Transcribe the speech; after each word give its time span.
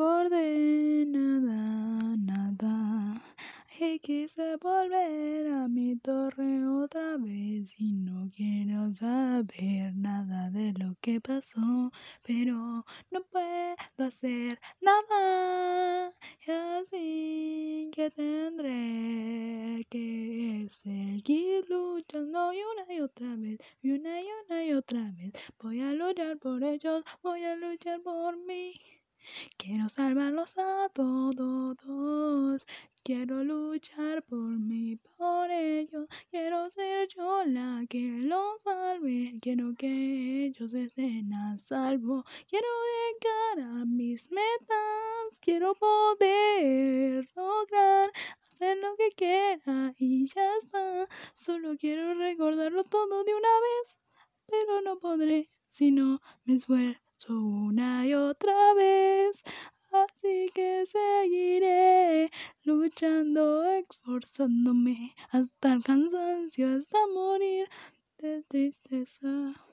recordé 0.00 1.04
nada, 1.06 2.16
nada. 2.16 3.22
Y 3.78 3.98
quise 3.98 4.56
volver 4.56 5.46
a 5.52 5.68
mi 5.68 5.94
torre 5.96 6.66
otra 6.66 7.18
vez 7.18 7.74
y 7.78 7.92
no 7.92 8.30
quiero 8.34 8.94
saber 8.94 9.94
nada 9.94 10.48
de 10.50 10.72
lo 10.78 10.94
que 11.02 11.20
pasó, 11.20 11.92
pero 12.22 12.86
no 13.10 13.22
puedo 13.30 13.76
hacer 13.98 14.58
nada. 14.80 16.14
Y 16.46 16.50
así 16.50 17.90
que 17.92 18.10
tendré 18.10 19.86
que 19.90 20.66
seguir 20.70 21.68
luchando 21.68 22.54
y 22.54 22.60
una 22.72 22.94
y 22.94 23.00
otra 23.00 23.36
vez, 23.36 23.58
y 23.82 23.90
una 23.90 24.18
y 24.20 24.26
una 24.46 24.64
y 24.64 24.72
otra 24.72 25.12
vez. 25.14 25.32
Voy 25.58 25.82
a 25.82 25.92
luchar 25.92 26.38
por 26.38 26.64
ellos, 26.64 27.04
voy 27.22 27.44
a 27.44 27.54
luchar 27.56 28.00
por 28.00 28.38
mí. 28.38 28.72
Quiero 29.62 29.90
salvarlos 29.90 30.56
a 30.56 30.88
todos. 30.88 32.66
Quiero 33.04 33.44
luchar 33.44 34.22
por 34.22 34.38
mí, 34.38 34.96
por 35.18 35.50
ellos. 35.50 36.08
Quiero 36.30 36.70
ser 36.70 37.08
yo 37.08 37.44
la 37.44 37.84
que 37.86 38.22
los 38.22 38.62
salve. 38.62 39.34
Quiero 39.42 39.74
que 39.76 40.46
ellos 40.46 40.72
estén 40.72 41.34
a 41.34 41.58
salvo. 41.58 42.24
Quiero 42.48 42.68
llegar 42.90 43.68
a 43.68 43.84
mis 43.84 44.30
metas. 44.30 45.38
Quiero 45.42 45.74
poder 45.74 47.28
lograr 47.36 48.10
hacer 48.40 48.78
lo 48.78 48.96
que 48.96 49.10
quiera 49.14 49.92
y 49.98 50.26
ya 50.26 50.56
está. 50.62 51.06
Solo 51.34 51.76
quiero 51.76 52.14
recordarlo 52.14 52.84
todo 52.84 53.24
de 53.24 53.34
una 53.34 53.54
vez. 53.68 53.98
Pero 54.46 54.80
no 54.80 54.98
podré 54.98 55.50
si 55.66 55.90
no 55.90 56.22
me 56.44 56.54
esfuerzo 56.54 57.09
una 57.28 58.06
y 58.06 58.14
otra 58.14 58.74
vez. 58.74 59.42
Así 59.92 60.50
que 60.54 60.84
seguiré 60.86 62.30
luchando, 62.62 63.64
esforzándome 63.64 65.14
hasta 65.30 65.72
el 65.72 65.82
cansancio, 65.82 66.76
hasta 66.76 66.98
morir 67.12 67.68
de 68.18 68.42
tristeza. 68.48 69.69